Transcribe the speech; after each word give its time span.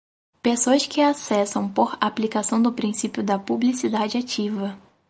Pessoas 0.41 0.87
que 0.87 0.99
acessam 0.99 1.69
por 1.71 1.95
aplicação 2.03 2.59
do 2.59 2.73
princípio 2.73 3.21
da 3.21 3.37
publicidade 3.37 4.17
ativa. 4.17 4.75